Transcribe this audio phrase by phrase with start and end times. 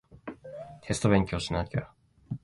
[0.81, 1.93] テスト勉強しなきゃ